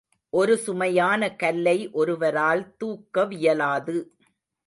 [0.33, 3.97] ஒரு சுமையான கல்லை ஒருவரால் தூக்கவியலாது.